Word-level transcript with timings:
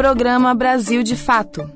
Programa 0.00 0.54
Brasil 0.54 1.02
de 1.02 1.14
Fato. 1.14 1.70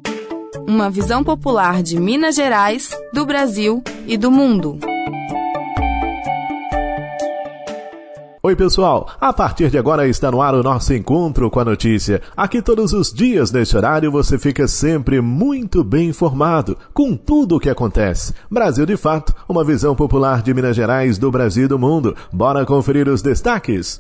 Uma 0.67 0.89
visão 0.89 1.23
popular 1.23 1.83
de 1.83 2.01
Minas 2.01 2.35
Gerais, 2.35 2.89
do 3.13 3.27
Brasil 3.27 3.85
e 4.07 4.17
do 4.17 4.31
mundo. 4.31 4.79
Oi, 8.43 8.57
pessoal! 8.57 9.11
A 9.21 9.31
partir 9.31 9.69
de 9.69 9.77
agora 9.77 10.09
está 10.09 10.31
no 10.31 10.41
ar 10.41 10.55
o 10.55 10.63
nosso 10.63 10.95
encontro 10.95 11.51
com 11.51 11.61
a 11.61 11.67
notícia. 11.67 12.23
Aqui 12.35 12.63
todos 12.63 12.95
os 12.95 13.13
dias 13.13 13.53
neste 13.53 13.77
horário 13.77 14.11
você 14.11 14.39
fica 14.39 14.67
sempre 14.67 15.21
muito 15.21 15.85
bem 15.85 16.09
informado 16.09 16.79
com 16.95 17.15
tudo 17.15 17.57
o 17.57 17.61
que 17.61 17.69
acontece. 17.69 18.33
Brasil 18.51 18.87
de 18.87 18.97
Fato, 18.97 19.35
uma 19.47 19.63
visão 19.63 19.95
popular 19.95 20.41
de 20.41 20.55
Minas 20.55 20.75
Gerais, 20.75 21.19
do 21.19 21.31
Brasil 21.31 21.67
e 21.67 21.69
do 21.69 21.79
mundo. 21.79 22.17
Bora 22.33 22.65
conferir 22.65 23.07
os 23.07 23.21
destaques? 23.21 23.99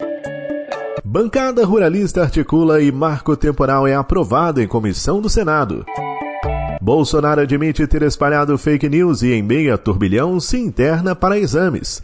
Bancada 1.15 1.65
Ruralista 1.65 2.23
articula 2.23 2.83
e 2.83 2.91
marco 2.91 3.37
temporal 3.37 3.87
é 3.87 3.95
aprovado 3.95 4.61
em 4.61 4.67
comissão 4.67 5.21
do 5.21 5.31
Senado. 5.31 5.87
Bolsonaro 6.83 7.41
admite 7.41 7.87
ter 7.87 8.03
espalhado 8.03 8.59
fake 8.59 8.89
news 8.89 9.23
e 9.23 9.31
em 9.31 9.41
meia 9.41 9.79
turbilhão 9.79 10.41
se 10.41 10.59
interna 10.59 11.15
para 11.15 11.39
exames. 11.39 12.03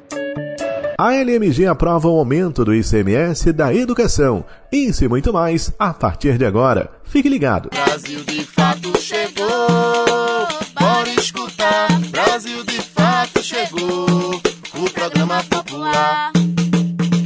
A 0.96 1.12
LMG 1.12 1.66
aprova 1.66 2.06
o 2.06 2.16
aumento 2.20 2.64
do 2.64 2.72
ICMS 2.72 3.52
da 3.52 3.74
educação. 3.74 4.44
Isso 4.70 5.04
e 5.04 5.08
muito 5.08 5.32
mais 5.32 5.72
a 5.76 5.92
partir 5.92 6.38
de 6.38 6.44
agora. 6.44 6.88
Fique 7.02 7.28
ligado. 7.28 7.68
Brasil 7.70 8.20
de 8.22 8.44
fato 8.44 8.96
chegou. 9.00 10.46
Bora 10.78 11.10
escutar. 11.18 11.88
Brasil 12.12 12.62
de 12.62 12.80
fato 12.80 13.42
chegou. 13.42 14.40
O 14.72 14.90
programa 14.94 15.42
popular. 15.50 16.30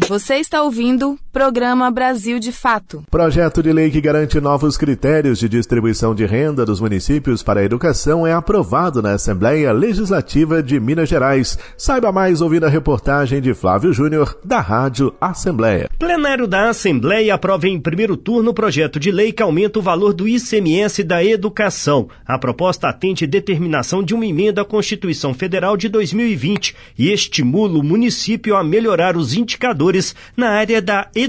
Você 0.08 0.36
está 0.36 0.62
ouvindo 0.62 1.18
Programa 1.34 1.90
Brasil 1.90 2.38
de 2.38 2.52
Fato. 2.52 3.02
Projeto 3.10 3.60
de 3.60 3.72
lei 3.72 3.90
que 3.90 4.00
garante 4.00 4.40
novos 4.40 4.76
critérios 4.76 5.36
de 5.36 5.48
distribuição 5.48 6.14
de 6.14 6.24
renda 6.24 6.64
dos 6.64 6.80
municípios 6.80 7.42
para 7.42 7.58
a 7.58 7.64
educação 7.64 8.24
é 8.24 8.32
aprovado 8.32 9.02
na 9.02 9.14
Assembleia 9.14 9.72
Legislativa 9.72 10.62
de 10.62 10.78
Minas 10.78 11.08
Gerais. 11.08 11.58
Saiba 11.76 12.12
mais 12.12 12.40
ouvindo 12.40 12.66
a 12.66 12.68
reportagem 12.68 13.42
de 13.42 13.52
Flávio 13.52 13.92
Júnior, 13.92 14.38
da 14.44 14.60
Rádio 14.60 15.12
Assembleia. 15.20 15.90
Plenário 15.98 16.46
da 16.46 16.68
Assembleia 16.68 17.34
aprova 17.34 17.66
em 17.66 17.80
primeiro 17.80 18.16
turno 18.16 18.52
o 18.52 18.54
projeto 18.54 19.00
de 19.00 19.10
lei 19.10 19.32
que 19.32 19.42
aumenta 19.42 19.80
o 19.80 19.82
valor 19.82 20.14
do 20.14 20.28
ICMS 20.28 21.02
da 21.02 21.24
educação. 21.24 22.08
A 22.24 22.38
proposta 22.38 22.88
atende 22.88 23.26
determinação 23.26 24.04
de 24.04 24.14
uma 24.14 24.24
emenda 24.24 24.62
à 24.62 24.64
Constituição 24.64 25.34
Federal 25.34 25.76
de 25.76 25.88
2020 25.88 26.76
e 26.96 27.10
estimula 27.10 27.76
o 27.76 27.82
município 27.82 28.54
a 28.54 28.62
melhorar 28.62 29.16
os 29.16 29.34
indicadores 29.34 30.14
na 30.36 30.50
área 30.50 30.80
da 30.80 31.08
educação 31.12 31.23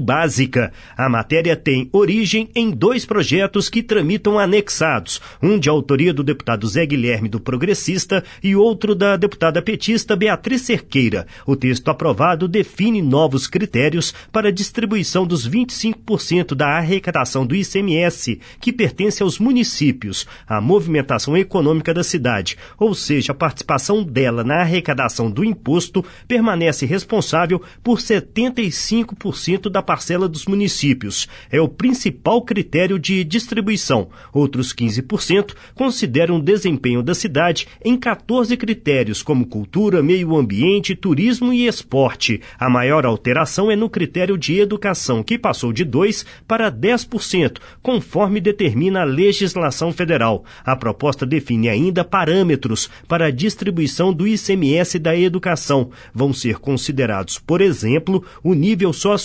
básica. 0.00 0.72
A 0.96 1.08
matéria 1.08 1.56
tem 1.56 1.88
origem 1.92 2.48
em 2.54 2.70
dois 2.70 3.04
projetos 3.04 3.68
que 3.68 3.82
tramitam 3.82 4.38
anexados, 4.38 5.20
um 5.42 5.58
de 5.58 5.68
autoria 5.68 6.12
do 6.12 6.22
deputado 6.22 6.66
Zé 6.66 6.84
Guilherme 6.86 7.28
do 7.28 7.40
Progressista 7.40 8.24
e 8.42 8.54
outro 8.54 8.94
da 8.94 9.16
deputada 9.16 9.62
petista 9.62 10.16
Beatriz 10.16 10.62
Cerqueira. 10.62 11.26
O 11.46 11.56
texto 11.56 11.88
aprovado 11.88 12.48
define 12.48 13.02
novos 13.02 13.46
critérios 13.46 14.14
para 14.32 14.48
a 14.48 14.52
distribuição 14.52 15.26
dos 15.26 15.48
25% 15.48 16.54
da 16.54 16.68
arrecadação 16.68 17.46
do 17.46 17.54
ICMS, 17.54 18.40
que 18.60 18.72
pertence 18.72 19.22
aos 19.22 19.38
municípios, 19.38 20.26
à 20.46 20.60
movimentação 20.60 21.36
econômica 21.36 21.92
da 21.92 22.02
cidade, 22.04 22.56
ou 22.78 22.94
seja, 22.94 23.32
a 23.32 23.34
participação 23.34 24.02
dela 24.02 24.44
na 24.44 24.60
arrecadação 24.60 25.30
do 25.30 25.44
imposto 25.44 26.04
permanece 26.26 26.86
responsável 26.86 27.60
por 27.82 27.98
75% 27.98 29.14
da 29.70 29.82
parcela 29.82 30.28
dos 30.28 30.46
municípios. 30.46 31.28
É 31.50 31.60
o 31.60 31.68
principal 31.68 32.42
critério 32.42 32.98
de 32.98 33.22
distribuição. 33.24 34.08
Outros 34.32 34.72
15% 34.72 35.54
consideram 35.74 36.36
o 36.36 36.42
desempenho 36.42 37.02
da 37.02 37.14
cidade 37.14 37.66
em 37.84 37.96
14 37.96 38.56
critérios, 38.56 39.22
como 39.22 39.46
cultura, 39.46 40.02
meio 40.02 40.36
ambiente, 40.36 40.94
turismo 40.94 41.52
e 41.52 41.66
esporte. 41.66 42.40
A 42.58 42.68
maior 42.68 43.06
alteração 43.06 43.70
é 43.70 43.76
no 43.76 43.88
critério 43.88 44.36
de 44.36 44.58
educação, 44.58 45.22
que 45.22 45.38
passou 45.38 45.72
de 45.72 45.84
2% 45.84 46.26
para 46.46 46.70
10%, 46.70 47.58
conforme 47.82 48.40
determina 48.40 49.02
a 49.02 49.04
legislação 49.04 49.92
federal. 49.92 50.44
A 50.64 50.76
proposta 50.76 51.26
define 51.26 51.68
ainda 51.68 52.04
parâmetros 52.04 52.90
para 53.06 53.26
a 53.26 53.30
distribuição 53.30 54.12
do 54.12 54.26
ICMS 54.26 54.98
da 54.98 55.16
educação. 55.16 55.90
Vão 56.14 56.32
ser 56.32 56.58
considerados, 56.58 57.38
por 57.38 57.60
exemplo, 57.60 58.24
o 58.42 58.54
nível 58.54 58.92
socioeconômico 58.92 59.19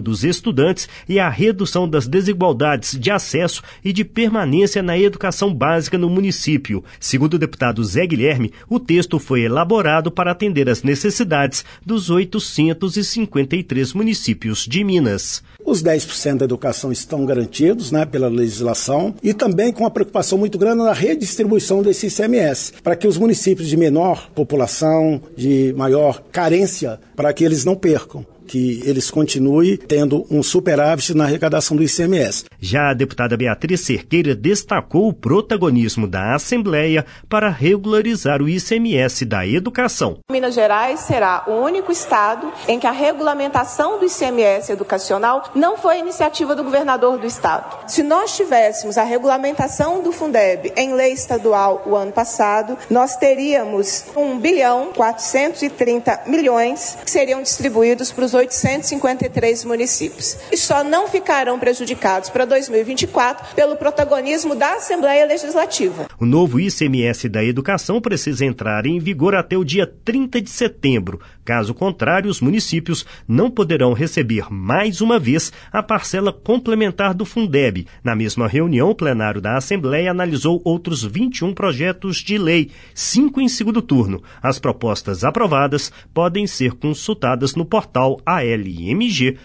dos 0.00 0.24
estudantes 0.24 0.88
e 1.08 1.18
a 1.18 1.28
redução 1.28 1.88
das 1.88 2.06
desigualdades 2.06 2.98
de 2.98 3.10
acesso 3.10 3.62
e 3.84 3.92
de 3.92 4.04
permanência 4.04 4.82
na 4.82 4.98
educação 4.98 5.54
básica 5.54 5.96
no 5.96 6.10
município. 6.10 6.82
Segundo 6.98 7.34
o 7.34 7.38
deputado 7.38 7.84
Zé 7.84 8.06
Guilherme, 8.06 8.52
o 8.68 8.80
texto 8.80 9.18
foi 9.18 9.42
elaborado 9.42 10.10
para 10.10 10.32
atender 10.32 10.68
às 10.68 10.82
necessidades 10.82 11.64
dos 11.84 12.10
853 12.10 13.92
municípios 13.92 14.66
de 14.66 14.84
Minas. 14.84 15.42
Os 15.64 15.82
10% 15.82 16.38
da 16.38 16.44
educação 16.44 16.90
estão 16.90 17.24
garantidos 17.24 17.92
né, 17.92 18.04
pela 18.04 18.28
legislação 18.28 19.14
e 19.22 19.32
também 19.32 19.72
com 19.72 19.84
uma 19.84 19.90
preocupação 19.90 20.36
muito 20.36 20.58
grande 20.58 20.82
na 20.82 20.92
redistribuição 20.92 21.82
desse 21.82 22.08
ICMS, 22.08 22.72
para 22.82 22.96
que 22.96 23.06
os 23.06 23.16
municípios 23.16 23.68
de 23.68 23.76
menor 23.76 24.28
população, 24.30 25.20
de 25.36 25.72
maior 25.76 26.20
carência, 26.32 26.98
para 27.14 27.32
que 27.32 27.44
eles 27.44 27.64
não 27.64 27.76
percam 27.76 28.26
que 28.46 28.82
eles 28.84 29.10
continuem 29.10 29.76
tendo 29.76 30.26
um 30.30 30.42
superávit 30.42 31.14
na 31.14 31.24
arrecadação 31.24 31.76
do 31.76 31.82
ICMS. 31.82 32.44
Já 32.60 32.90
a 32.90 32.94
deputada 32.94 33.36
Beatriz 33.36 33.80
Cerqueira 33.80 34.34
destacou 34.34 35.08
o 35.08 35.12
protagonismo 35.12 36.06
da 36.06 36.34
Assembleia 36.34 37.04
para 37.28 37.48
regularizar 37.48 38.42
o 38.42 38.48
ICMS 38.48 39.24
da 39.24 39.46
educação. 39.46 40.18
Minas 40.30 40.54
Gerais 40.54 41.00
será 41.00 41.44
o 41.46 41.52
único 41.52 41.90
estado 41.90 42.52
em 42.68 42.78
que 42.78 42.86
a 42.86 42.92
regulamentação 42.92 43.98
do 43.98 44.06
ICMS 44.06 44.70
educacional 44.72 45.50
não 45.54 45.76
foi 45.76 45.98
iniciativa 45.98 46.54
do 46.54 46.64
governador 46.64 47.18
do 47.18 47.26
estado. 47.26 47.88
Se 47.88 48.02
nós 48.02 48.36
tivéssemos 48.36 48.98
a 48.98 49.02
regulamentação 49.02 50.02
do 50.02 50.12
Fundeb 50.12 50.72
em 50.76 50.94
lei 50.94 51.12
estadual 51.12 51.82
o 51.86 51.96
ano 51.96 52.12
passado, 52.12 52.76
nós 52.90 53.16
teríamos 53.16 54.04
1 54.16 54.38
bilhão 54.38 54.92
430 54.94 56.22
milhões 56.26 56.96
que 57.04 57.10
seriam 57.10 57.42
distribuídos 57.42 58.12
para 58.12 58.24
os 58.24 58.31
853 58.34 59.64
municípios. 59.64 60.36
E 60.50 60.56
só 60.56 60.82
não 60.82 61.08
ficarão 61.08 61.58
prejudicados 61.58 62.30
para 62.30 62.44
2024 62.44 63.54
pelo 63.54 63.76
protagonismo 63.76 64.54
da 64.54 64.74
Assembleia 64.74 65.26
Legislativa. 65.26 66.06
O 66.18 66.26
novo 66.26 66.60
ICMS 66.60 67.28
da 67.28 67.44
educação 67.44 68.00
precisa 68.00 68.44
entrar 68.44 68.86
em 68.86 68.98
vigor 68.98 69.34
até 69.34 69.56
o 69.56 69.64
dia 69.64 69.86
30 69.86 70.40
de 70.40 70.50
setembro. 70.50 71.20
Caso 71.44 71.74
contrário, 71.74 72.30
os 72.30 72.40
municípios 72.40 73.04
não 73.26 73.50
poderão 73.50 73.92
receber 73.92 74.46
mais 74.50 75.00
uma 75.00 75.18
vez 75.18 75.52
a 75.72 75.82
parcela 75.82 76.32
complementar 76.32 77.14
do 77.14 77.24
Fundeb. 77.24 77.86
Na 78.04 78.14
mesma 78.14 78.46
reunião, 78.46 78.90
o 78.90 78.94
plenário 78.94 79.40
da 79.40 79.56
Assembleia 79.56 80.10
analisou 80.10 80.62
outros 80.64 81.02
21 81.02 81.52
projetos 81.52 82.18
de 82.18 82.38
lei, 82.38 82.70
cinco 82.94 83.40
em 83.40 83.48
segundo 83.48 83.82
turno. 83.82 84.22
As 84.40 84.60
propostas 84.60 85.24
aprovadas 85.24 85.92
podem 86.14 86.46
ser 86.46 86.74
consultadas 86.74 87.56
no 87.56 87.64
portal 87.64 88.20
almg.gov.br. 88.24 89.36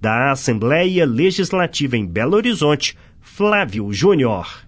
Da 0.00 0.32
Assembleia 0.32 1.06
Legislativa 1.06 1.96
em 1.96 2.06
Belo 2.06 2.36
Horizonte, 2.36 2.94
Flávio 3.20 3.90
Júnior. 3.92 4.67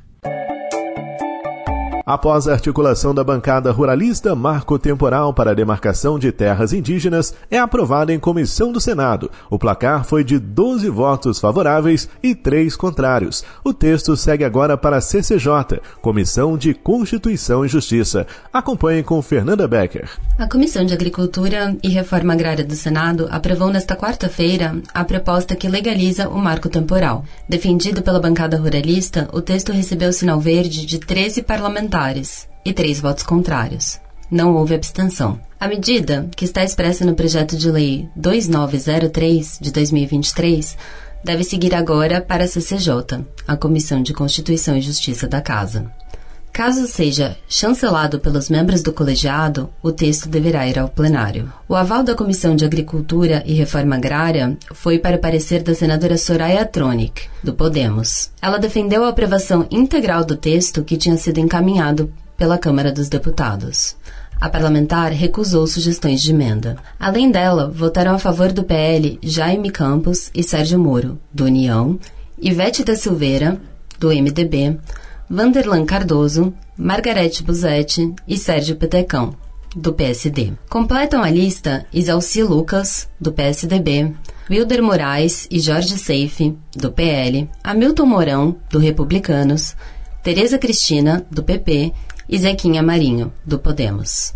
Após 2.11 2.49
a 2.49 2.53
articulação 2.55 3.15
da 3.15 3.23
bancada 3.23 3.71
ruralista, 3.71 4.35
marco 4.35 4.81
temporal 4.81 5.33
para 5.33 5.53
a 5.53 5.55
demarcação 5.55 6.19
de 6.19 6.33
terras 6.33 6.73
indígenas 6.73 7.33
é 7.49 7.57
aprovado 7.57 8.11
em 8.11 8.19
comissão 8.19 8.73
do 8.73 8.81
Senado. 8.81 9.31
O 9.49 9.57
placar 9.57 10.05
foi 10.05 10.25
de 10.25 10.37
12 10.37 10.91
votos 10.91 11.39
favoráveis 11.39 12.09
e 12.21 12.35
3 12.35 12.75
contrários. 12.75 13.45
O 13.63 13.73
texto 13.73 14.17
segue 14.17 14.43
agora 14.43 14.77
para 14.77 14.97
a 14.97 15.01
CCJ, 15.01 15.81
Comissão 16.03 16.59
de 16.59 16.75
Constituição 16.75 17.65
e 17.65 17.69
Justiça. 17.69 18.27
Acompanhe 18.53 19.05
com 19.05 19.23
Fernanda 19.23 19.69
Becker. 19.69 20.11
A 20.37 20.49
Comissão 20.49 20.85
de 20.85 20.93
Agricultura 20.93 21.77
e 21.81 21.91
Reforma 21.91 22.33
Agrária 22.33 22.65
do 22.65 22.75
Senado 22.75 23.29
aprovou 23.31 23.71
nesta 23.71 23.95
quarta-feira 23.95 24.83
a 24.93 25.05
proposta 25.05 25.55
que 25.55 25.69
legaliza 25.69 26.29
o 26.29 26.39
marco 26.41 26.69
temporal. 26.69 27.25
Defendido 27.49 28.03
pela 28.03 28.19
bancada 28.19 28.59
ruralista, 28.59 29.29
o 29.33 29.41
texto 29.41 29.71
recebeu 29.71 30.13
sinal 30.13 30.41
verde 30.41 30.85
de 30.85 30.99
13 30.99 31.43
parlamentares 31.43 32.00
parlamentares 32.01 32.49
e 32.65 32.73
três 32.73 32.99
votos 32.99 33.23
contrários. 33.23 34.01
Não 34.31 34.55
houve 34.55 34.75
abstenção. 34.75 35.39
A 35.59 35.69
medida, 35.69 36.29
que 36.35 36.45
está 36.45 36.65
expressa 36.65 37.05
no 37.05 37.15
projeto 37.15 37.57
de 37.57 37.71
lei 37.71 38.09
2903 38.17 39.59
de 39.61 39.71
2023, 39.71 40.79
deve 41.23 41.45
seguir 41.45 41.75
agora 41.75 42.21
para 42.21 42.45
a 42.45 42.49
CCJ, 42.49 43.27
a 43.47 43.57
Comissão 43.57 44.03
de 44.03 44.15
Constituição 44.15 44.77
e 44.77 44.81
Justiça 44.81 45.29
da 45.29 45.43
Casa. 45.43 45.93
Caso 46.53 46.87
seja 46.87 47.37
chancelado 47.49 48.19
pelos 48.19 48.51
membros 48.51 48.83
do 48.83 48.93
colegiado, 48.93 49.71
o 49.83 49.93
texto 49.93 50.29
deverá 50.29 50.67
ir 50.67 50.79
ao 50.79 50.89
plenário. 50.89 51.51
O 51.69 51.75
aval 51.75 52.03
da 52.03 52.15
Comissão 52.15 52.57
de 52.57 52.65
Agricultura 52.65 53.43
e 53.47 53.55
Reforma 53.55 53.97
Agrária 53.97 54.59
foi 54.75 54.99
para 54.99 55.17
o 55.17 55.21
parecer 55.21 55.63
da 55.63 55.75
senadora 55.75 56.19
Soraya 56.19 56.67
Tronic, 56.67 57.23
do 57.43 57.55
Podemos. 57.55 58.31
Ela 58.43 58.59
defendeu 58.59 59.05
a 59.05 59.09
aprovação 59.09 59.67
integral 59.71 60.25
do 60.25 60.37
texto 60.37 60.83
que 60.83 60.97
tinha 60.97 61.17
sido 61.17 61.39
encaminhado 61.39 62.13
pela 62.37 62.59
Câmara 62.59 62.91
dos 62.91 63.09
Deputados. 63.09 63.97
A 64.41 64.49
parlamentar 64.49 65.13
recusou 65.13 65.67
sugestões 65.67 66.21
de 66.21 66.31
emenda. 66.31 66.77
Além 66.99 67.31
dela, 67.31 67.71
votaram 67.71 68.15
a 68.15 68.19
favor 68.19 68.51
do 68.51 68.65
PL 68.65 69.19
Jaime 69.23 69.71
Campos 69.71 70.31
e 70.35 70.43
Sérgio 70.43 70.79
Moro, 70.79 71.19
do 71.33 71.45
União, 71.45 71.99
Ivete 72.41 72.83
da 72.83 72.97
Silveira, 72.97 73.61
do 73.99 74.09
MDB, 74.09 74.79
Vanderlan 75.33 75.87
Cardoso, 75.87 76.53
Margarete 76.77 77.45
Buzetti 77.45 78.13
e 78.27 78.37
Sérgio 78.37 78.75
Petecão, 78.75 79.33
do 79.77 79.93
PSD. 79.93 80.55
Completam 80.69 81.23
a 81.23 81.31
lista 81.31 81.87
Isalci 81.93 82.43
Lucas, 82.43 83.09
do 83.21 83.31
PSDB, 83.31 84.13
Wilder 84.51 84.83
Moraes 84.83 85.47
e 85.49 85.61
Jorge 85.61 85.97
Seife, 85.97 86.59
do 86.75 86.91
PL, 86.91 87.49
Hamilton 87.63 88.07
Mourão, 88.07 88.57
do 88.69 88.81
Republicanos, 88.81 89.77
Tereza 90.21 90.59
Cristina, 90.59 91.25
do 91.31 91.45
PP 91.45 91.93
e 92.29 92.37
Zequinha 92.37 92.83
Marinho, 92.83 93.33
do 93.47 93.57
Podemos. 93.57 94.35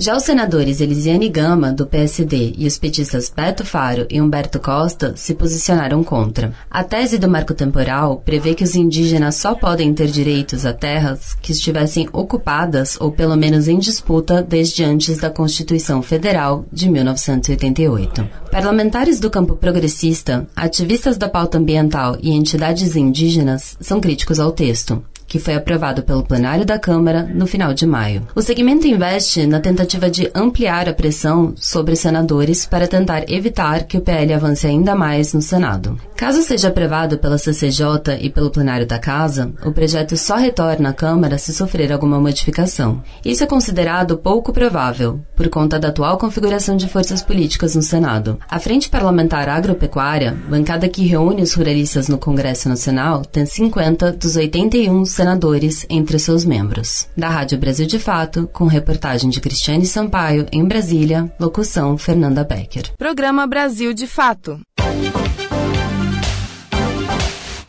Já 0.00 0.16
os 0.16 0.22
senadores 0.22 0.80
Elisiane 0.80 1.28
Gama, 1.28 1.72
do 1.72 1.84
PSD, 1.84 2.54
e 2.56 2.68
os 2.68 2.78
petistas 2.78 3.32
Beto 3.34 3.64
Faro 3.64 4.06
e 4.08 4.20
Humberto 4.20 4.60
Costa 4.60 5.14
se 5.16 5.34
posicionaram 5.34 6.04
contra. 6.04 6.54
A 6.70 6.84
tese 6.84 7.18
do 7.18 7.28
marco 7.28 7.52
temporal 7.52 8.22
prevê 8.24 8.54
que 8.54 8.62
os 8.62 8.76
indígenas 8.76 9.34
só 9.34 9.56
podem 9.56 9.92
ter 9.92 10.06
direitos 10.06 10.64
a 10.64 10.72
terras 10.72 11.34
que 11.42 11.50
estivessem 11.50 12.08
ocupadas 12.12 12.96
ou 13.00 13.10
pelo 13.10 13.34
menos 13.34 13.66
em 13.66 13.76
disputa 13.76 14.40
desde 14.40 14.84
antes 14.84 15.18
da 15.18 15.30
Constituição 15.30 16.00
Federal 16.00 16.64
de 16.72 16.88
1988. 16.88 18.24
Parlamentares 18.52 19.18
do 19.18 19.28
campo 19.28 19.56
progressista, 19.56 20.46
ativistas 20.54 21.16
da 21.16 21.28
pauta 21.28 21.58
ambiental 21.58 22.16
e 22.22 22.30
entidades 22.30 22.94
indígenas 22.94 23.76
são 23.80 24.00
críticos 24.00 24.38
ao 24.38 24.52
texto 24.52 25.02
que 25.28 25.38
foi 25.38 25.54
aprovado 25.54 26.02
pelo 26.02 26.24
plenário 26.24 26.64
da 26.64 26.78
Câmara 26.78 27.22
no 27.22 27.46
final 27.46 27.74
de 27.74 27.86
maio. 27.86 28.26
O 28.34 28.40
segmento 28.40 28.86
investe 28.86 29.46
na 29.46 29.60
tentativa 29.60 30.10
de 30.10 30.30
ampliar 30.34 30.88
a 30.88 30.94
pressão 30.94 31.52
sobre 31.54 31.94
senadores 31.94 32.64
para 32.64 32.88
tentar 32.88 33.30
evitar 33.30 33.84
que 33.84 33.98
o 33.98 34.00
PL 34.00 34.32
avance 34.32 34.66
ainda 34.66 34.94
mais 34.94 35.34
no 35.34 35.42
Senado. 35.42 36.00
Caso 36.16 36.42
seja 36.42 36.68
aprovado 36.68 37.18
pela 37.18 37.38
CCJ 37.38 38.18
e 38.20 38.30
pelo 38.30 38.50
plenário 38.50 38.86
da 38.86 38.98
Casa, 38.98 39.52
o 39.64 39.70
projeto 39.70 40.16
só 40.16 40.36
retorna 40.36 40.88
à 40.88 40.92
Câmara 40.92 41.36
se 41.36 41.52
sofrer 41.52 41.92
alguma 41.92 42.18
modificação. 42.18 43.02
Isso 43.24 43.44
é 43.44 43.46
considerado 43.46 44.16
pouco 44.16 44.52
provável, 44.52 45.20
por 45.36 45.48
conta 45.48 45.78
da 45.78 45.88
atual 45.88 46.16
configuração 46.16 46.76
de 46.76 46.88
forças 46.88 47.22
políticas 47.22 47.76
no 47.76 47.82
Senado. 47.82 48.38
A 48.48 48.58
Frente 48.58 48.88
Parlamentar 48.88 49.48
Agropecuária, 49.48 50.36
bancada 50.48 50.88
que 50.88 51.06
reúne 51.06 51.42
os 51.42 51.52
ruralistas 51.52 52.08
no 52.08 52.16
Congresso 52.16 52.68
Nacional, 52.68 53.24
tem 53.24 53.44
50 53.44 54.12
dos 54.12 54.36
81 54.36 55.04
senadores 55.18 55.84
entre 55.90 56.16
seus 56.16 56.44
membros. 56.44 57.08
Da 57.16 57.28
Rádio 57.28 57.58
Brasil 57.58 57.86
de 57.86 57.98
Fato, 57.98 58.48
com 58.52 58.66
reportagem 58.66 59.28
de 59.28 59.40
Cristiane 59.40 59.84
Sampaio, 59.84 60.46
em 60.52 60.64
Brasília, 60.64 61.32
locução 61.40 61.98
Fernanda 61.98 62.44
Becker. 62.44 62.92
Programa 62.96 63.44
Brasil 63.44 63.92
de 63.92 64.06
Fato. 64.06 64.60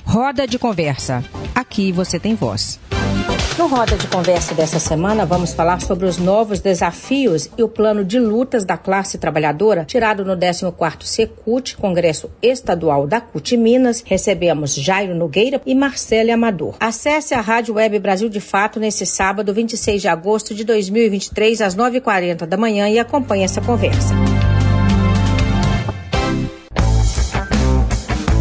Roda 0.06 0.46
de 0.46 0.60
conversa. 0.60 1.24
Aqui 1.56 1.92
você 1.92 2.20
tem 2.20 2.36
voz. 2.36 2.80
No 3.60 3.68
Roda 3.68 3.98
de 3.98 4.08
Conversa 4.08 4.56
dessa 4.56 4.80
semana, 4.80 5.26
vamos 5.26 5.52
falar 5.52 5.82
sobre 5.82 6.06
os 6.06 6.18
novos 6.18 6.62
desafios 6.62 7.50
e 7.58 7.62
o 7.62 7.68
plano 7.68 8.06
de 8.06 8.18
lutas 8.18 8.64
da 8.64 8.78
classe 8.78 9.18
trabalhadora, 9.18 9.84
tirado 9.84 10.24
no 10.24 10.34
14º 10.38 11.04
Secult, 11.04 11.76
Congresso 11.76 12.32
Estadual 12.42 13.06
da 13.06 13.20
CUT 13.20 13.58
Minas. 13.58 14.02
Recebemos 14.06 14.74
Jairo 14.74 15.14
Nogueira 15.14 15.62
e 15.66 15.76
Marcele 15.76 16.32
Amador. 16.32 16.78
Acesse 16.80 17.34
a 17.34 17.42
Rádio 17.42 17.74
Web 17.74 18.00
Brasil 18.00 18.30
de 18.30 18.40
Fato 18.40 18.80
nesse 18.80 19.06
sábado, 19.06 19.54
26 19.54 20.04
de 20.04 20.08
agosto 20.08 20.56
de 20.56 20.64
2023, 20.64 21.60
às 21.60 21.76
9h40 21.76 22.46
da 22.46 22.56
manhã 22.56 22.88
e 22.88 22.98
acompanhe 22.98 23.44
essa 23.44 23.60
conversa. 23.60 24.14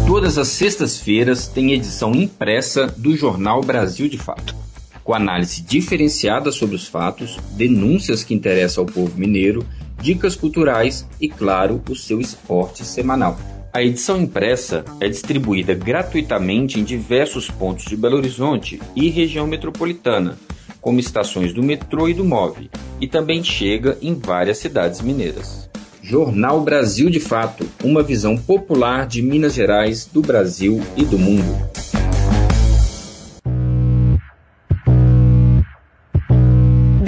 Todas 0.07 0.37
as 0.37 0.47
sextas-feiras 0.47 1.45
tem 1.45 1.73
edição 1.73 2.15
impressa 2.15 2.87
do 2.87 3.17
Jornal 3.17 3.59
Brasil 3.59 4.07
de 4.07 4.17
Fato 4.17 4.68
com 5.09 5.15
análise 5.15 5.63
diferenciada 5.63 6.51
sobre 6.51 6.75
os 6.75 6.87
fatos, 6.87 7.39
denúncias 7.53 8.23
que 8.23 8.35
interessam 8.35 8.83
ao 8.83 8.87
povo 8.87 9.17
mineiro, 9.17 9.65
dicas 9.99 10.35
culturais 10.35 11.03
e, 11.19 11.27
claro, 11.27 11.81
o 11.89 11.95
seu 11.95 12.21
esporte 12.21 12.85
semanal. 12.85 13.35
A 13.73 13.81
edição 13.81 14.21
impressa 14.21 14.85
é 14.99 15.09
distribuída 15.09 15.73
gratuitamente 15.73 16.79
em 16.79 16.83
diversos 16.83 17.49
pontos 17.49 17.85
de 17.85 17.97
Belo 17.97 18.17
Horizonte 18.17 18.79
e 18.95 19.09
região 19.09 19.47
metropolitana, 19.47 20.37
como 20.79 20.99
estações 20.99 21.53
do 21.53 21.63
metrô 21.63 22.07
e 22.07 22.13
do 22.13 22.23
MOVE, 22.23 22.69
e 23.01 23.07
também 23.07 23.43
chega 23.43 23.97
em 24.03 24.13
várias 24.13 24.59
cidades 24.59 25.01
mineiras. 25.01 25.67
Jornal 26.03 26.61
Brasil 26.61 27.09
de 27.09 27.19
Fato, 27.19 27.67
uma 27.83 28.03
visão 28.03 28.37
popular 28.37 29.07
de 29.07 29.23
Minas 29.23 29.55
Gerais, 29.55 30.05
do 30.05 30.21
Brasil 30.21 30.79
e 30.95 31.03
do 31.03 31.17
mundo. 31.17 31.88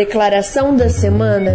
Declaração 0.02 0.76
da 0.76 0.90
semana. 0.90 1.54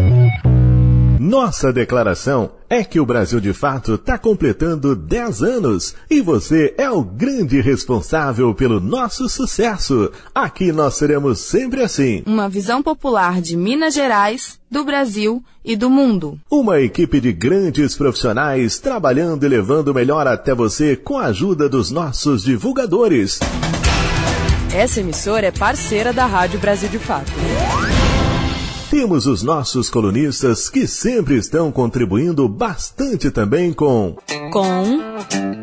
Nossa 1.19 1.73
declaração 1.73 2.53
é 2.71 2.85
que 2.85 3.01
o 3.01 3.05
Brasil 3.05 3.41
de 3.41 3.53
Fato 3.53 3.95
está 3.95 4.17
completando 4.17 4.95
10 4.95 5.43
anos 5.43 5.97
e 6.09 6.21
você 6.21 6.73
é 6.79 6.89
o 6.89 7.03
grande 7.03 7.61
responsável 7.61 8.55
pelo 8.55 8.79
nosso 8.79 9.29
sucesso. 9.29 10.13
Aqui 10.33 10.71
nós 10.71 10.95
seremos 10.95 11.41
sempre 11.41 11.83
assim. 11.83 12.23
Uma 12.25 12.49
visão 12.49 12.85
popular 12.85 13.41
de 13.41 13.57
Minas 13.57 13.95
Gerais, 13.95 14.61
do 14.71 14.85
Brasil 14.85 15.43
e 15.65 15.75
do 15.75 15.91
mundo. 15.91 16.39
Uma 16.49 16.81
equipe 16.81 17.21
de 17.21 17.33
grandes 17.33 17.97
profissionais 17.97 18.79
trabalhando 18.79 19.45
e 19.45 19.49
levando 19.49 19.89
o 19.89 19.95
melhor 19.95 20.29
até 20.29 20.55
você 20.55 20.95
com 20.95 21.19
a 21.19 21.25
ajuda 21.25 21.69
dos 21.69 21.91
nossos 21.91 22.45
divulgadores. 22.45 23.41
Essa 24.73 25.01
emissora 25.01 25.47
é 25.47 25.51
parceira 25.51 26.13
da 26.13 26.27
Rádio 26.27 26.61
Brasil 26.61 26.89
de 26.89 27.01
Fato. 27.01 27.33
Temos 28.91 29.27
os 29.27 29.43
nossos 29.43 29.91
colunistas 29.91 30.71
que 30.71 30.87
sempre 30.87 31.37
estão 31.37 31.73
contribuindo 31.73 32.49
bastante 32.49 33.33
também 33.33 33.73
com. 33.73 34.17
Com 34.51 35.01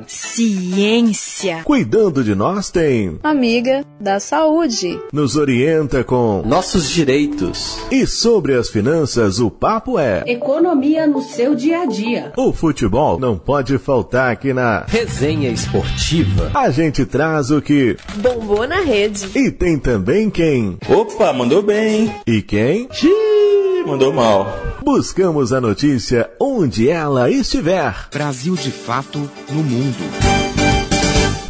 ciência. 0.08 1.62
Cuidando 1.64 2.24
de 2.24 2.36
nós 2.36 2.70
tem. 2.70 3.20
Amiga 3.24 3.86
da 4.00 4.20
saúde. 4.20 5.00
Nos 5.12 5.36
orienta 5.36 6.04
com. 6.04 6.44
Nossos 6.46 6.90
direitos. 6.90 7.80
E 7.92 8.06
sobre 8.06 8.54
as 8.56 8.70
finanças, 8.70 9.40
o 9.40 9.50
papo 9.50 9.98
é. 9.98 10.24
Economia 10.28 11.08
no 11.08 11.22
seu 11.22 11.56
dia 11.56 11.82
a 11.82 11.86
dia. 11.86 12.34
O 12.38 12.52
futebol 12.52 13.20
não 13.20 13.38
pode 13.38 13.78
faltar 13.78 14.32
aqui 14.32 14.54
na. 14.54 14.86
Resenha 14.88 15.50
Esportiva. 15.50 16.52
A 16.54 16.70
gente 16.70 17.06
traz 17.06 17.52
o 17.52 17.62
que. 17.62 17.98
Bombou 18.16 18.68
na 18.68 18.82
rede. 18.82 19.28
E 19.36 19.52
tem 19.52 19.78
também 19.78 20.30
quem. 20.30 20.78
Opa, 20.90 21.32
mandou 21.34 21.62
bem. 21.62 22.14
E 22.26 22.42
quem? 22.42 22.88
Xiii, 22.92 23.84
mandou 23.86 24.14
mal. 24.14 24.63
Buscamos 24.84 25.54
a 25.54 25.62
notícia 25.62 26.30
onde 26.38 26.90
ela 26.90 27.32
estiver. 27.32 28.10
Brasil 28.12 28.54
de 28.54 28.70
fato 28.70 29.18
no 29.50 29.64
mundo. 29.64 30.04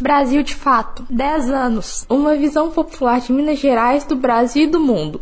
Brasil 0.00 0.40
de 0.44 0.54
fato, 0.54 1.04
10 1.10 1.50
anos. 1.50 2.06
Uma 2.08 2.36
visão 2.36 2.70
popular 2.70 3.20
de 3.20 3.32
Minas 3.32 3.58
Gerais, 3.58 4.04
do 4.04 4.14
Brasil 4.14 4.66
e 4.66 4.66
do 4.68 4.78
mundo. 4.78 5.20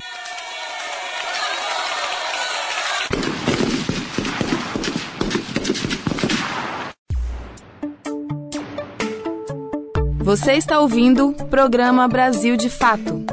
Você 10.20 10.52
está 10.52 10.80
ouvindo 10.80 11.30
o 11.30 11.46
programa 11.46 12.06
Brasil 12.08 12.58
de 12.58 12.68
Fato. 12.68 13.31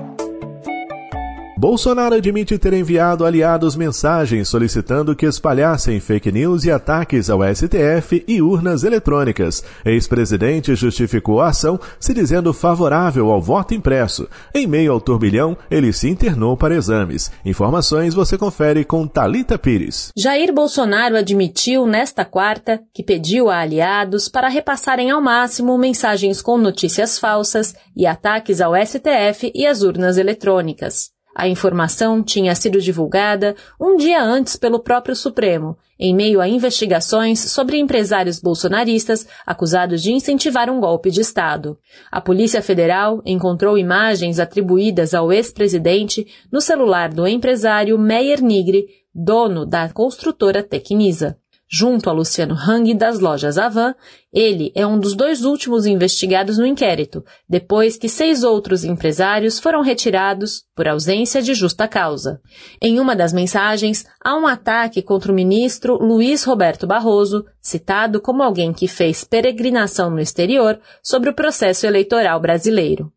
Bolsonaro 1.60 2.16
admite 2.16 2.58
ter 2.58 2.72
enviado 2.72 3.26
aliados 3.26 3.76
mensagens 3.76 4.48
solicitando 4.48 5.14
que 5.14 5.26
espalhassem 5.26 6.00
fake 6.00 6.32
news 6.32 6.64
e 6.64 6.72
ataques 6.72 7.30
ao 7.30 7.42
STF 7.44 8.24
e 8.26 8.42
urnas 8.42 8.86
eletrônicas. 8.86 9.62
Ex-presidente 9.84 10.74
justificou 10.74 11.42
a 11.42 11.50
ação 11.50 11.78
se 12.00 12.14
dizendo 12.14 12.54
favorável 12.54 13.30
ao 13.30 13.42
voto 13.42 13.74
impresso. 13.74 14.26
Em 14.56 14.66
meio 14.66 14.94
ao 14.94 15.02
turbilhão, 15.02 15.58
ele 15.70 15.92
se 15.92 16.08
internou 16.08 16.56
para 16.56 16.76
exames. 16.76 17.30
Informações 17.44 18.14
você 18.14 18.38
confere 18.38 18.86
com 18.86 19.06
Talita 19.06 19.58
Pires. 19.58 20.14
Jair 20.16 20.54
Bolsonaro 20.54 21.18
admitiu 21.18 21.86
nesta 21.86 22.24
quarta 22.24 22.80
que 22.94 23.04
pediu 23.04 23.50
a 23.50 23.60
aliados 23.60 24.30
para 24.30 24.48
repassarem 24.48 25.12
ao 25.12 25.22
máximo 25.22 25.78
mensagens 25.78 26.42
com 26.42 26.58
notícias 26.58 27.20
falsas 27.20 27.76
e 27.94 28.06
ataques 28.06 28.62
ao 28.62 28.72
STF 28.78 29.52
e 29.54 29.68
às 29.68 29.82
urnas 29.82 30.18
eletrônicas. 30.18 31.19
A 31.40 31.48
informação 31.48 32.22
tinha 32.22 32.54
sido 32.54 32.82
divulgada 32.82 33.56
um 33.80 33.96
dia 33.96 34.22
antes 34.22 34.58
pelo 34.58 34.78
próprio 34.78 35.16
Supremo, 35.16 35.78
em 35.98 36.14
meio 36.14 36.42
a 36.42 36.50
investigações 36.50 37.40
sobre 37.40 37.78
empresários 37.80 38.42
bolsonaristas 38.42 39.26
acusados 39.48 40.04
de 40.04 40.12
incentivar 40.12 40.70
um 40.70 40.82
golpe 40.82 41.10
de 41.10 41.22
Estado. 41.22 41.78
A 42.12 42.20
Polícia 42.20 42.62
Federal 42.62 43.22
encontrou 43.26 43.78
imagens 43.78 44.38
atribuídas 44.38 45.14
ao 45.14 45.32
ex-presidente 45.32 46.28
no 46.52 46.60
celular 46.60 47.08
do 47.08 47.26
empresário 47.26 47.98
Meyer 47.98 48.44
Nigri, 48.44 48.88
dono 49.16 49.66
da 49.66 49.88
construtora 49.88 50.62
Tecnisa. 50.62 51.38
Junto 51.72 52.10
a 52.10 52.14
Luciano 52.14 52.56
Hang 52.56 52.96
das 52.96 53.20
lojas 53.20 53.60
Avan, 53.60 53.94
ele 54.34 54.72
é 54.74 54.88
um 54.88 55.00
dos 55.00 55.14
dois 55.14 55.46
últimos 55.46 55.86
investigados 55.86 56.58
no 56.58 56.66
inquérito, 56.66 57.24
depois 57.48 57.96
que 57.96 58.10
seis 58.10 58.44
outros 58.44 58.84
empresários 58.84 59.60
foram 59.60 59.84
retirados 59.84 60.64
por 60.76 60.88
ausência 60.88 61.44
de 61.44 61.54
justa 61.54 61.88
causa. 61.88 62.42
Em 62.82 63.00
uma 63.00 63.16
das 63.16 63.32
mensagens, 63.32 64.04
há 64.20 64.36
um 64.36 64.48
ataque 64.48 65.04
contra 65.04 65.32
o 65.32 65.36
ministro 65.36 66.04
Luiz 66.04 66.44
Roberto 66.44 66.88
Barroso, 66.88 67.46
citado 67.62 68.20
como 68.20 68.42
alguém 68.42 68.74
que 68.74 68.88
fez 68.88 69.24
peregrinação 69.24 70.10
no 70.10 70.20
exterior 70.20 70.80
sobre 71.04 71.30
o 71.30 71.36
processo 71.36 71.86
eleitoral 71.86 72.40
brasileiro. 72.40 73.14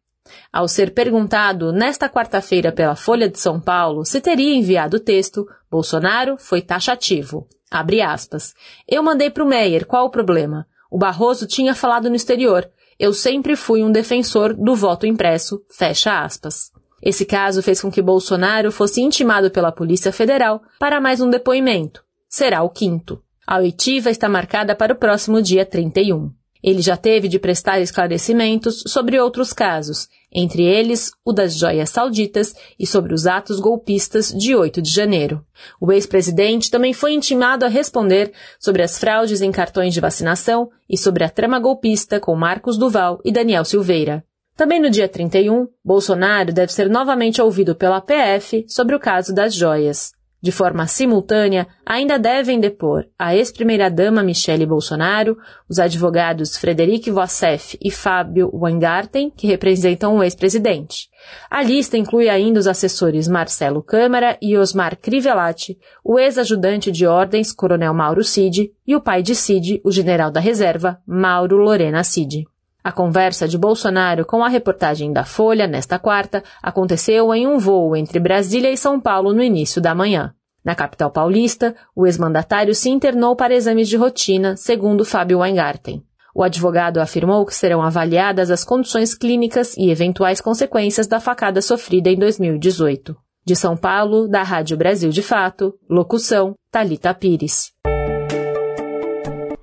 Ao 0.53 0.69
ser 0.69 0.93
perguntado 0.93 1.73
nesta 1.73 2.07
quarta-feira 2.07 2.71
pela 2.71 2.97
Folha 2.97 3.31
de 3.31 3.39
São 3.39 3.59
Paulo 3.59 4.05
se 4.05 4.21
teria 4.21 4.55
enviado 4.55 4.99
o 4.99 5.01
texto, 5.01 5.47
Bolsonaro 5.71 6.37
foi 6.39 6.61
taxativo. 6.61 7.49
Abre 7.73 8.03
aspas. 8.03 8.55
Eu 8.87 9.03
mandei 9.03 9.31
para 9.31 9.43
o 9.43 9.49
Meyer, 9.49 9.87
qual 9.87 10.05
o 10.05 10.11
problema? 10.11 10.67
O 10.91 10.99
Barroso 10.99 11.47
tinha 11.47 11.75
falado 11.75 12.11
no 12.11 12.15
exterior. 12.15 12.71
Eu 12.99 13.15
sempre 13.15 13.57
fui 13.57 13.83
um 13.83 13.91
defensor 13.91 14.53
do 14.53 14.77
voto 14.77 15.07
impresso. 15.07 15.65
Fecha 15.71 16.23
aspas. 16.23 16.71
Esse 17.03 17.25
caso 17.25 17.63
fez 17.63 17.81
com 17.81 17.91
que 17.91 18.03
Bolsonaro 18.03 18.71
fosse 18.71 19.01
intimado 19.01 19.51
pela 19.51 19.73
Polícia 19.73 20.13
Federal 20.13 20.61
para 20.79 21.01
mais 21.01 21.23
um 21.23 21.31
depoimento. 21.31 22.05
Será 22.29 22.63
o 22.63 22.69
quinto. 22.69 23.23
A 23.47 23.57
oitiva 23.57 24.11
está 24.11 24.29
marcada 24.29 24.77
para 24.77 24.93
o 24.93 24.97
próximo 24.97 25.41
dia 25.41 25.65
31. 25.65 26.31
Ele 26.63 26.81
já 26.81 26.97
teve 26.97 27.29
de 27.29 27.39
prestar 27.39 27.81
esclarecimentos 27.81 28.85
sobre 28.87 29.19
outros 29.19 29.53
casos, 29.53 30.09
entre 30.33 30.63
eles 30.63 31.13
o 31.25 31.33
das 31.33 31.57
joias 31.57 31.91
sauditas 31.91 32.55
e 32.79 32.87
sobre 32.87 33.13
os 33.13 33.27
atos 33.27 33.59
golpistas 33.59 34.29
de 34.29 34.55
8 34.55 34.81
de 34.81 34.91
janeiro. 34.91 35.45
O 35.81 35.93
ex-presidente 35.93 36.71
também 36.71 36.93
foi 36.93 37.13
intimado 37.13 37.65
a 37.65 37.69
responder 37.69 38.33
sobre 38.59 38.83
as 38.83 38.99
fraudes 38.99 39.43
em 39.43 39.51
cartões 39.51 39.93
de 39.93 40.01
vacinação 40.01 40.71
e 40.89 40.97
sobre 40.97 41.25
a 41.25 41.29
trama 41.29 41.59
golpista 41.59 42.21
com 42.21 42.35
Marcos 42.35 42.79
Duval 42.79 43.21
e 43.25 43.33
Daniel 43.33 43.65
Silveira. 43.65 44.25
Também 44.57 44.81
no 44.81 44.91
dia 44.91 45.09
31, 45.09 45.67
Bolsonaro 45.85 46.53
deve 46.53 46.73
ser 46.73 46.89
novamente 46.89 47.41
ouvido 47.41 47.75
pela 47.75 48.01
PF 48.01 48.65
sobre 48.69 48.95
o 48.95 49.01
caso 49.01 49.35
das 49.35 49.55
joias. 49.55 50.13
De 50.43 50.51
forma 50.51 50.89
simultânea, 50.89 51.69
ainda 51.87 52.19
devem 52.19 52.59
depor 52.59 53.07
a 53.17 53.37
ex-primeira-dama 53.37 54.25
Michele 54.25 54.67
Bolsonaro, 54.67 55.37
os 55.69 55.79
advogados 55.79 56.57
Frederic 56.57 57.13
Vossef 57.13 57.79
e 57.81 57.93
Fábio 57.93 58.51
Weingarten, 58.53 59.31
que 59.31 59.47
representam 59.47 60.17
o 60.17 60.23
ex-presidente. 60.23 61.09
A 61.49 61.63
lista 61.63 61.97
inclui 61.97 62.29
ainda 62.29 62.59
os 62.59 62.67
assessores 62.67 63.29
Marcelo 63.29 63.85
Câmara 63.85 64.37
e 64.43 64.59
Osmar 64.59 64.97
Crivellati, 64.97 65.79
o 66.03 66.19
ex-ajudante 66.19 66.91
de 66.91 67.07
ordens 67.07 67.53
Coronel 67.53 67.95
Mauro 67.95 68.25
Cid 68.25 68.73
e 68.85 68.97
o 68.97 69.01
pai 69.01 69.23
de 69.23 69.37
Cid, 69.37 69.81
o 69.85 69.93
general 69.93 70.33
da 70.33 70.41
reserva, 70.41 70.99
Mauro 71.07 71.57
Lorena 71.57 72.03
Cid. 72.03 72.49
A 72.85 72.91
conversa 72.91 73.47
de 73.47 73.57
Bolsonaro 73.57 74.25
com 74.25 74.43
a 74.43 74.49
reportagem 74.49 75.13
da 75.13 75.25
Folha 75.25 75.67
nesta 75.67 75.99
quarta 75.99 76.43
aconteceu 76.63 77.33
em 77.33 77.47
um 77.47 77.59
voo 77.59 77.95
entre 77.95 78.19
Brasília 78.19 78.71
e 78.73 78.77
São 78.77 79.01
Paulo 79.01 79.33
no 79.33 79.43
início 79.43 79.81
da 79.81 79.95
manhã. 79.95 80.35
Na 80.65 80.75
capital 80.75 81.11
paulista, 81.11 81.75
o 81.95 82.07
ex-mandatário 82.07 82.75
se 82.75 82.91
internou 82.91 83.37
para 83.37 83.55
exames 83.55 83.89
de 83.89 83.97
rotina, 83.97 84.57
segundo 84.57 85.05
Fábio 85.05 85.41
Weingarten. 85.41 86.03
O 86.35 86.43
advogado 86.43 86.99
afirmou 86.99 87.45
que 87.45 87.55
serão 87.55 87.83
avaliadas 87.83 88.51
as 88.51 88.65
condições 88.65 89.15
clínicas 89.15 89.77
e 89.77 89.91
eventuais 89.91 90.41
consequências 90.41 91.07
da 91.07 91.21
facada 91.21 91.61
sofrida 91.61 92.11
em 92.11 92.19
2018. 92.19 93.15
De 93.45 93.57
São 93.57 93.77
Paulo, 93.77 94.29
da 94.29 94.43
Rádio 94.43 94.77
Brasil 94.77 95.11
de 95.11 95.23
Fato, 95.23 95.75
locução 95.91 96.55
Talita 96.71 97.13
Pires. 97.13 97.73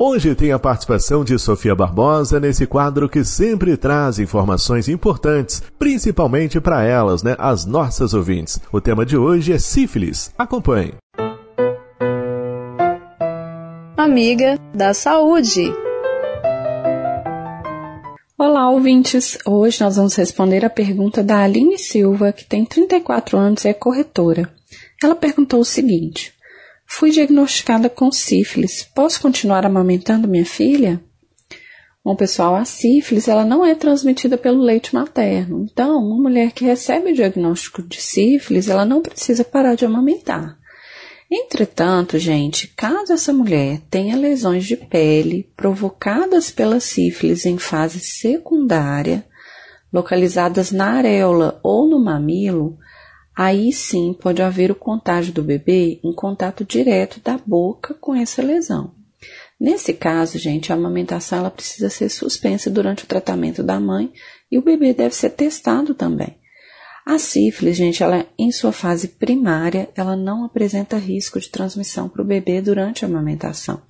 Hoje 0.01 0.33
tem 0.33 0.53
a 0.53 0.57
participação 0.57 1.25
de 1.25 1.37
Sofia 1.37 1.75
Barbosa 1.75 2.39
nesse 2.39 2.65
quadro 2.65 3.09
que 3.09 3.21
sempre 3.21 3.75
traz 3.75 4.17
informações 4.17 4.87
importantes, 4.87 5.61
principalmente 5.77 6.61
para 6.61 6.85
elas, 6.85 7.21
né, 7.21 7.35
as 7.37 7.65
nossas 7.65 8.13
ouvintes. 8.13 8.61
O 8.71 8.79
tema 8.79 9.05
de 9.05 9.17
hoje 9.17 9.51
é 9.51 9.59
sífilis. 9.59 10.33
Acompanhe. 10.37 10.93
Amiga 13.97 14.57
da 14.73 14.93
Saúde. 14.93 15.65
Olá, 18.37 18.69
ouvintes! 18.69 19.37
Hoje 19.45 19.83
nós 19.83 19.97
vamos 19.97 20.15
responder 20.15 20.63
a 20.63 20.69
pergunta 20.69 21.21
da 21.21 21.43
Aline 21.43 21.77
Silva, 21.77 22.31
que 22.31 22.45
tem 22.45 22.63
34 22.63 23.37
anos 23.37 23.65
e 23.65 23.67
é 23.67 23.73
corretora. 23.73 24.49
Ela 25.03 25.13
perguntou 25.13 25.59
o 25.59 25.65
seguinte: 25.65 26.31
Fui 26.91 27.11
diagnosticada 27.11 27.87
com 27.87 28.11
sífilis. 28.11 28.83
Posso 28.83 29.21
continuar 29.21 29.63
amamentando 29.63 30.27
minha 30.27 30.43
filha? 30.43 30.99
Bom, 32.03 32.15
pessoal, 32.15 32.55
a 32.55 32.65
sífilis 32.65 33.27
ela 33.27 33.45
não 33.45 33.63
é 33.63 33.75
transmitida 33.75 34.37
pelo 34.37 34.59
leite 34.59 34.95
materno. 34.95 35.67
Então, 35.71 36.03
uma 36.03 36.23
mulher 36.23 36.51
que 36.51 36.65
recebe 36.65 37.11
o 37.11 37.13
diagnóstico 37.13 37.83
de 37.83 38.01
sífilis, 38.01 38.67
ela 38.67 38.85
não 38.85 39.03
precisa 39.03 39.43
parar 39.43 39.75
de 39.75 39.85
amamentar. 39.85 40.57
Entretanto, 41.31 42.17
gente, 42.17 42.67
caso 42.75 43.13
essa 43.13 43.31
mulher 43.31 43.79
tenha 43.91 44.17
lesões 44.17 44.65
de 44.65 44.75
pele 44.75 45.47
provocadas 45.55 46.49
pela 46.49 46.79
sífilis 46.79 47.45
em 47.45 47.59
fase 47.59 47.99
secundária, 47.99 49.23
localizadas 49.93 50.71
na 50.71 50.93
areola 50.93 51.59
ou 51.63 51.87
no 51.87 52.03
mamilo, 52.03 52.79
aí 53.41 53.71
sim 53.71 54.13
pode 54.13 54.41
haver 54.41 54.69
o 54.69 54.75
contágio 54.75 55.31
do 55.31 55.41
bebê 55.41 55.97
em 56.03 56.11
contato 56.11 56.65
direto 56.65 57.21
da 57.21 57.37
boca 57.37 57.93
com 57.93 58.13
essa 58.13 58.41
lesão. 58.41 58.93
Nesse 59.57 59.93
caso, 59.93 60.37
gente, 60.37 60.73
a 60.73 60.75
amamentação 60.75 61.39
ela 61.39 61.49
precisa 61.49 61.89
ser 61.89 62.09
suspensa 62.09 62.69
durante 62.69 63.05
o 63.05 63.07
tratamento 63.07 63.63
da 63.63 63.79
mãe 63.79 64.11
e 64.51 64.57
o 64.57 64.61
bebê 64.61 64.93
deve 64.93 65.15
ser 65.15 65.29
testado 65.29 65.93
também. 65.93 66.37
A 67.05 67.17
sífilis, 67.17 67.77
gente, 67.77 68.03
ela 68.03 68.25
em 68.37 68.51
sua 68.51 68.73
fase 68.73 69.07
primária, 69.07 69.89
ela 69.95 70.17
não 70.17 70.43
apresenta 70.43 70.97
risco 70.97 71.39
de 71.39 71.49
transmissão 71.49 72.09
para 72.09 72.21
o 72.21 72.27
bebê 72.27 72.61
durante 72.61 73.05
a 73.05 73.07
amamentação. 73.07 73.81